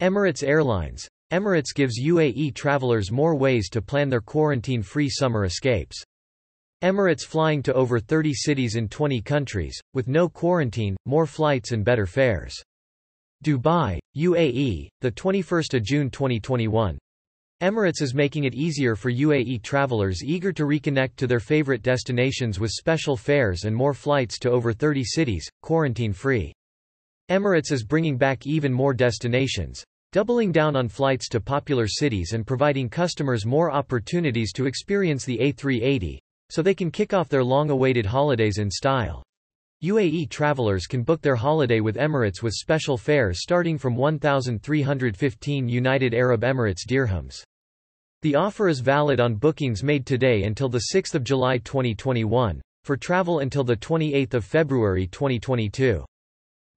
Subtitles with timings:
[0.00, 1.06] Emirates Airlines.
[1.30, 6.02] Emirates gives UAE travelers more ways to plan their quarantine-free summer escapes.
[6.82, 11.84] Emirates flying to over 30 cities in 20 countries, with no quarantine, more flights and
[11.84, 12.54] better fares.
[13.44, 16.98] Dubai, UAE, 21 June 2021.
[17.62, 22.58] Emirates is making it easier for UAE travelers eager to reconnect to their favorite destinations
[22.58, 26.54] with special fares and more flights to over 30 cities, quarantine-free.
[27.30, 32.46] Emirates is bringing back even more destinations, doubling down on flights to popular cities and
[32.46, 36.18] providing customers more opportunities to experience the A380,
[36.50, 39.22] so they can kick off their long-awaited holidays in style.
[39.84, 46.12] UAE travelers can book their holiday with Emirates with special fares starting from 1,315 United
[46.12, 47.42] Arab Emirates dirhams.
[48.22, 53.64] The offer is valid on bookings made today until 6 July 2021, for travel until
[53.64, 56.04] 28 February 2022.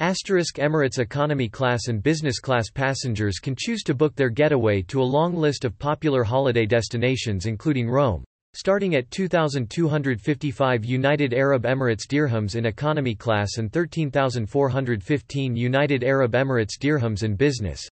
[0.00, 5.00] Asterisk Emirates economy class and business class passengers can choose to book their getaway to
[5.00, 12.06] a long list of popular holiday destinations including Rome, starting at 2,255 United Arab Emirates
[12.06, 17.88] dirhams in economy class and 13,415 United Arab Emirates dirhams in business.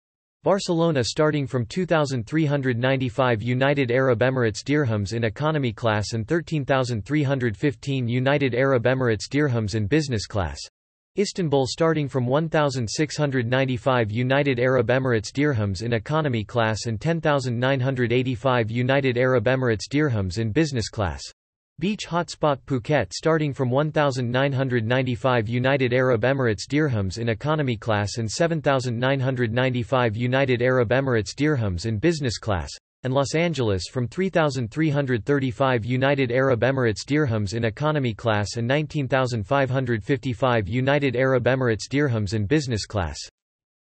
[0.42, 8.84] Barcelona starting from 2,395 United Arab Emirates dirhams in economy class and 13,315 United Arab
[8.84, 10.58] Emirates dirhams in business class.
[11.18, 19.46] Istanbul starting from 1,695 United Arab Emirates dirhams in economy class and 10,985 United Arab
[19.46, 21.20] Emirates dirhams in business class.
[21.80, 30.16] Beach hotspot Phuket starting from 1,995 United Arab Emirates dirhams in economy class and 7,995
[30.16, 32.70] United Arab Emirates dirhams in business class
[33.02, 41.16] and Los Angeles from 3,335 United Arab Emirates dirhams in economy class and 19,555 United
[41.16, 43.18] Arab Emirates dirhams in business class.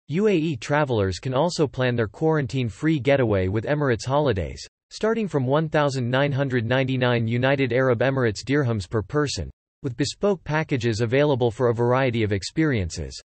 [0.09, 7.71] UAE travelers can also plan their quarantine-free getaway with Emirates holidays, starting from 1,999 United
[7.71, 9.51] Arab Emirates dirhams per person,
[9.83, 13.21] with bespoke packages available for a variety of experiences.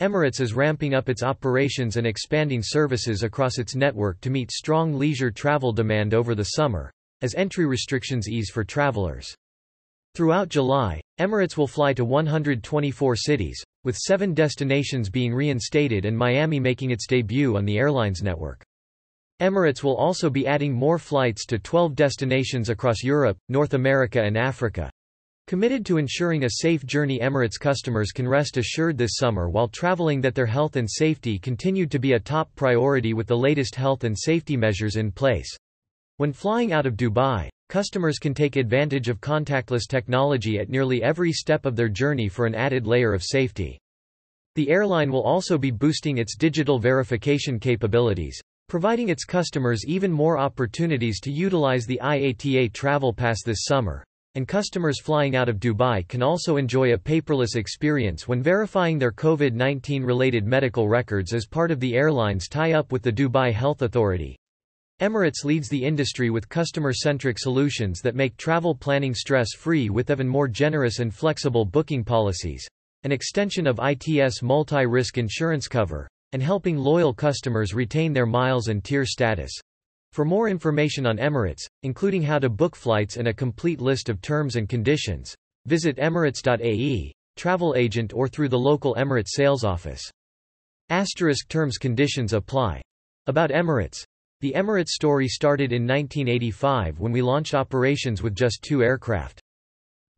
[0.00, 4.94] Emirates is ramping up its operations and expanding services across its network to meet strong
[4.94, 9.34] leisure travel demand over the summer, as entry restrictions ease for travelers.
[10.14, 16.60] Throughout July, Emirates will fly to 124 cities, with seven destinations being reinstated and Miami
[16.60, 18.62] making its debut on the airline's network.
[19.40, 24.36] Emirates will also be adding more flights to 12 destinations across Europe, North America and
[24.36, 24.90] Africa.
[25.52, 30.22] Committed to ensuring a safe journey Emirates customers can rest assured this summer while traveling
[30.22, 34.04] that their health and safety continued to be a top priority with the latest health
[34.04, 35.54] and safety measures in place.
[36.16, 41.32] When flying out of Dubai, customers can take advantage of contactless technology at nearly every
[41.32, 43.78] step of their journey for an added layer of safety.
[44.54, 48.40] The airline will also be boosting its digital verification capabilities,
[48.70, 54.02] providing its customers even more opportunities to utilize the IATA Travel Pass this summer
[54.34, 59.12] and customers flying out of Dubai can also enjoy a paperless experience when verifying their
[59.12, 64.36] COVID-19 related medical records as part of the airline's tie-up with the Dubai Health Authority.
[65.00, 70.48] Emirates leads the industry with customer-centric solutions that make travel planning stress-free with even more
[70.48, 72.66] generous and flexible booking policies,
[73.02, 78.84] an extension of ITS multi-risk insurance cover, and helping loyal customers retain their miles and
[78.84, 79.52] tier status.
[80.12, 84.20] For more information on Emirates, including how to book flights and a complete list of
[84.20, 85.34] terms and conditions,
[85.64, 90.02] visit emirates.ae, travel agent or through the local Emirates sales office.
[90.90, 92.82] Asterisk terms conditions apply.
[93.26, 94.04] About Emirates.
[94.42, 99.40] The Emirates story started in 1985 when we launched operations with just two aircraft.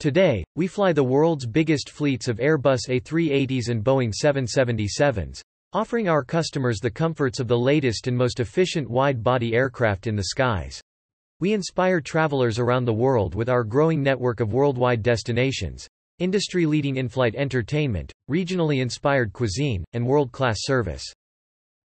[0.01, 5.41] Today, we fly the world's biggest fleets of Airbus A380s and Boeing 777s,
[5.75, 10.25] offering our customers the comforts of the latest and most efficient wide-body aircraft in the
[10.27, 10.81] skies.
[11.41, 15.89] We inspire travelers around the world with our growing network of worldwide destinations,
[16.21, 21.05] industry-leading in-flight entertainment, regionally inspired cuisine, and world-class service.